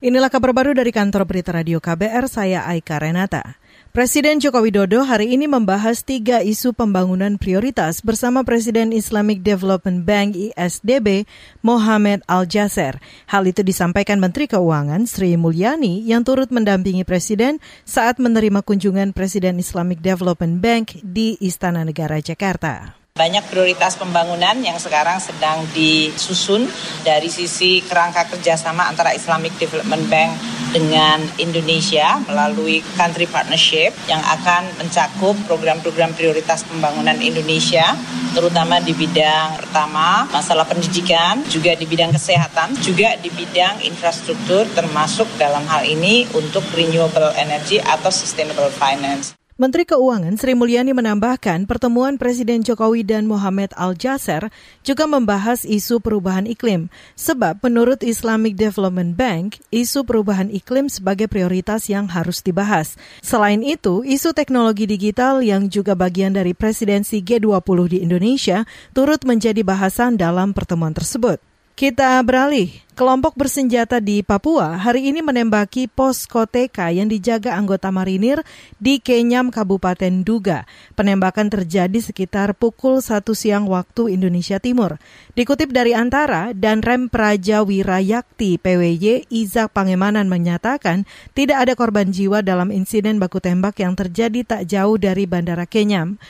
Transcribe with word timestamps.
Inilah 0.00 0.32
kabar 0.32 0.56
baru 0.56 0.72
dari 0.72 0.96
kantor 0.96 1.28
berita 1.28 1.52
radio 1.52 1.76
KBR, 1.76 2.24
saya 2.24 2.64
Aika 2.64 2.96
Renata. 2.96 3.60
Presiden 3.92 4.40
Joko 4.40 4.64
Widodo 4.64 5.04
hari 5.04 5.36
ini 5.36 5.44
membahas 5.44 6.00
tiga 6.00 6.40
isu 6.40 6.72
pembangunan 6.72 7.36
prioritas 7.36 8.00
bersama 8.00 8.40
Presiden 8.40 8.96
Islamic 8.96 9.44
Development 9.44 10.00
Bank 10.00 10.40
ISDB 10.40 11.28
Mohamed 11.60 12.24
Al-Jaser. 12.24 12.96
Hal 13.28 13.44
itu 13.44 13.60
disampaikan 13.60 14.16
Menteri 14.24 14.48
Keuangan 14.48 15.04
Sri 15.04 15.36
Mulyani 15.36 16.00
yang 16.08 16.24
turut 16.24 16.48
mendampingi 16.48 17.04
Presiden 17.04 17.60
saat 17.84 18.16
menerima 18.16 18.64
kunjungan 18.64 19.12
Presiden 19.12 19.60
Islamic 19.60 20.00
Development 20.00 20.64
Bank 20.64 20.96
di 21.04 21.36
Istana 21.44 21.84
Negara 21.84 22.24
Jakarta. 22.24 22.99
Banyak 23.20 23.52
prioritas 23.52 24.00
pembangunan 24.00 24.56
yang 24.64 24.80
sekarang 24.80 25.20
sedang 25.20 25.68
disusun 25.76 26.64
dari 27.04 27.28
sisi 27.28 27.84
kerangka 27.84 28.24
kerjasama 28.32 28.88
antara 28.88 29.12
Islamic 29.12 29.52
Development 29.60 30.08
Bank 30.08 30.40
dengan 30.72 31.20
Indonesia 31.36 32.16
melalui 32.24 32.80
country 32.96 33.28
partnership 33.28 33.92
yang 34.08 34.24
akan 34.24 34.72
mencakup 34.80 35.36
program-program 35.44 36.16
prioritas 36.16 36.64
pembangunan 36.64 37.20
Indonesia 37.20 37.92
terutama 38.32 38.80
di 38.80 38.96
bidang 38.96 39.60
pertama 39.60 40.24
masalah 40.32 40.64
pendidikan, 40.64 41.44
juga 41.44 41.76
di 41.76 41.84
bidang 41.84 42.16
kesehatan, 42.16 42.72
juga 42.80 43.20
di 43.20 43.28
bidang 43.28 43.84
infrastruktur 43.84 44.64
termasuk 44.72 45.28
dalam 45.36 45.68
hal 45.68 45.84
ini 45.84 46.24
untuk 46.32 46.64
renewable 46.72 47.36
energy 47.36 47.84
atau 47.84 48.08
sustainable 48.08 48.72
finance. 48.72 49.39
Menteri 49.60 49.84
Keuangan 49.84 50.40
Sri 50.40 50.56
Mulyani 50.56 50.96
menambahkan 50.96 51.68
pertemuan 51.68 52.16
Presiden 52.16 52.64
Jokowi 52.64 53.04
dan 53.04 53.28
Mohamed 53.28 53.76
Al-Jaser 53.76 54.48
juga 54.80 55.04
membahas 55.04 55.68
isu 55.68 56.00
perubahan 56.00 56.48
iklim. 56.48 56.88
Sebab 57.12 57.60
menurut 57.60 58.00
Islamic 58.00 58.56
Development 58.56 59.12
Bank, 59.12 59.60
isu 59.68 60.08
perubahan 60.08 60.48
iklim 60.48 60.88
sebagai 60.88 61.28
prioritas 61.28 61.92
yang 61.92 62.08
harus 62.08 62.40
dibahas. 62.40 62.96
Selain 63.20 63.60
itu, 63.60 64.00
isu 64.00 64.32
teknologi 64.32 64.88
digital 64.88 65.44
yang 65.44 65.68
juga 65.68 65.92
bagian 65.92 66.32
dari 66.32 66.56
presidensi 66.56 67.20
G20 67.20 67.78
di 67.92 67.98
Indonesia 68.00 68.64
turut 68.96 69.28
menjadi 69.28 69.60
bahasan 69.60 70.16
dalam 70.16 70.56
pertemuan 70.56 70.96
tersebut. 70.96 71.36
Kita 71.76 72.16
beralih. 72.24 72.80
Kelompok 73.00 73.32
bersenjata 73.32 73.96
di 73.96 74.20
Papua 74.20 74.76
hari 74.76 75.08
ini 75.08 75.24
menembaki 75.24 75.88
pos 75.88 76.28
Koteka 76.28 76.92
yang 76.92 77.08
dijaga 77.08 77.56
anggota 77.56 77.88
marinir 77.88 78.44
di 78.76 79.00
Kenyam, 79.00 79.48
Kabupaten 79.48 80.20
Duga. 80.20 80.68
Penembakan 81.00 81.48
terjadi 81.48 81.96
sekitar 81.96 82.52
pukul 82.52 83.00
1 83.00 83.24
siang 83.32 83.64
waktu 83.72 84.12
Indonesia 84.12 84.60
Timur. 84.60 85.00
Dikutip 85.32 85.72
dari 85.72 85.96
Antara 85.96 86.52
dan 86.52 86.84
Rem 86.84 87.08
Praja 87.08 87.64
Wirayakti 87.64 88.60
PWY, 88.60 89.32
Izak 89.32 89.72
Pangemanan 89.72 90.28
menyatakan 90.28 91.08
tidak 91.32 91.56
ada 91.64 91.72
korban 91.80 92.12
jiwa 92.12 92.44
dalam 92.44 92.68
insiden 92.68 93.16
baku 93.16 93.40
tembak 93.40 93.80
yang 93.80 93.96
terjadi 93.96 94.44
tak 94.44 94.68
jauh 94.68 95.00
dari 95.00 95.24
Bandara 95.24 95.64
Kenyam. 95.64 96.20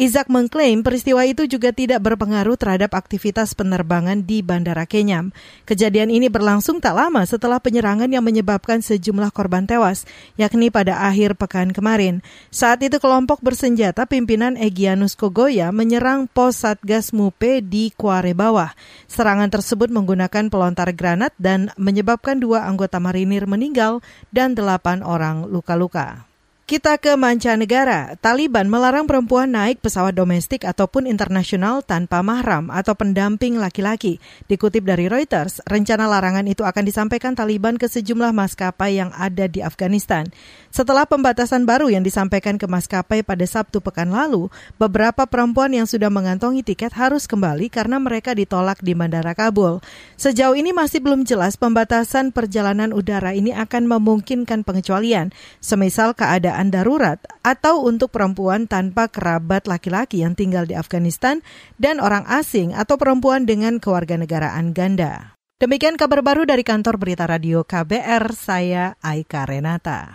Izak 0.00 0.30
mengklaim 0.30 0.86
peristiwa 0.86 1.26
itu 1.26 1.50
juga 1.50 1.74
tidak 1.74 1.98
berpengaruh 2.06 2.54
terhadap 2.54 2.94
aktivitas 2.94 3.58
penerbangan 3.58 4.22
di 4.22 4.38
Bandara 4.38 4.86
Kenyam. 4.86 5.34
Kejadian 5.66 6.14
ini 6.14 6.19
berlangsung 6.28 6.82
tak 6.82 6.98
lama 6.98 7.22
setelah 7.24 7.56
penyerangan 7.62 8.10
yang 8.10 8.20
menyebabkan 8.20 8.84
sejumlah 8.84 9.30
korban 9.30 9.64
tewas, 9.64 10.04
yakni 10.36 10.68
pada 10.68 11.06
akhir 11.06 11.38
pekan 11.40 11.70
kemarin. 11.72 12.20
Saat 12.50 12.84
itu 12.84 13.00
kelompok 13.00 13.40
bersenjata 13.40 14.04
pimpinan 14.04 14.58
Egyanus 14.58 15.16
Kogoya 15.16 15.70
menyerang 15.70 16.28
pos 16.28 16.66
Satgas 16.66 17.14
Mupe 17.16 17.64
di 17.64 17.94
Kuare 17.94 18.36
Bawah. 18.36 18.74
Serangan 19.06 19.48
tersebut 19.48 19.88
menggunakan 19.88 20.52
pelontar 20.52 20.92
granat 20.92 21.32
dan 21.40 21.72
menyebabkan 21.80 22.36
dua 22.42 22.68
anggota 22.68 23.00
marinir 23.00 23.48
meninggal 23.48 24.04
dan 24.28 24.52
delapan 24.52 25.00
orang 25.00 25.48
luka-luka. 25.48 26.29
Kita 26.70 27.02
ke 27.02 27.18
mancanegara. 27.18 28.14
Taliban 28.22 28.70
melarang 28.70 29.02
perempuan 29.02 29.50
naik 29.50 29.82
pesawat 29.82 30.14
domestik 30.14 30.62
ataupun 30.62 31.02
internasional 31.02 31.82
tanpa 31.82 32.22
mahram 32.22 32.70
atau 32.70 32.94
pendamping 32.94 33.58
laki-laki. 33.58 34.22
Dikutip 34.46 34.86
dari 34.86 35.10
Reuters, 35.10 35.58
rencana 35.66 36.06
larangan 36.06 36.46
itu 36.46 36.62
akan 36.62 36.86
disampaikan 36.86 37.34
Taliban 37.34 37.74
ke 37.74 37.90
sejumlah 37.90 38.30
maskapai 38.30 39.02
yang 39.02 39.10
ada 39.18 39.50
di 39.50 39.66
Afghanistan. 39.66 40.30
Setelah 40.70 41.10
pembatasan 41.10 41.66
baru 41.66 41.90
yang 41.90 42.06
disampaikan 42.06 42.54
ke 42.54 42.70
maskapai 42.70 43.26
pada 43.26 43.42
Sabtu 43.42 43.82
pekan 43.82 44.14
lalu, 44.14 44.46
beberapa 44.78 45.26
perempuan 45.26 45.74
yang 45.74 45.90
sudah 45.90 46.06
mengantongi 46.06 46.62
tiket 46.62 46.94
harus 46.94 47.26
kembali 47.26 47.66
karena 47.66 47.98
mereka 47.98 48.30
ditolak 48.30 48.78
di 48.78 48.94
Bandara 48.94 49.34
Kabul. 49.34 49.82
Sejauh 50.14 50.54
ini 50.54 50.70
masih 50.70 51.02
belum 51.02 51.26
jelas 51.26 51.58
pembatasan 51.58 52.30
perjalanan 52.30 52.94
udara 52.94 53.34
ini 53.34 53.50
akan 53.50 53.90
memungkinkan 53.90 54.62
pengecualian, 54.62 55.34
semisal 55.58 56.14
keadaan 56.14 56.59
keadaan 56.60 56.68
darurat 56.68 57.18
atau 57.40 57.88
untuk 57.88 58.12
perempuan 58.12 58.68
tanpa 58.68 59.08
kerabat 59.08 59.64
laki-laki 59.64 60.20
yang 60.20 60.36
tinggal 60.36 60.68
di 60.68 60.76
Afghanistan 60.76 61.40
dan 61.80 62.04
orang 62.04 62.28
asing 62.28 62.76
atau 62.76 63.00
perempuan 63.00 63.48
dengan 63.48 63.80
kewarganegaraan 63.80 64.76
ganda. 64.76 65.32
Demikian 65.60 65.96
kabar 65.96 66.20
baru 66.20 66.44
dari 66.44 66.64
kantor 66.64 66.96
berita 67.00 67.24
radio 67.28 67.64
KBR, 67.64 68.32
saya 68.32 68.96
Aika 69.00 69.44
Renata. 69.44 70.08